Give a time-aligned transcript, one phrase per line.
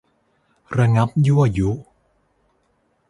[0.77, 1.69] ระงับยั่วยุ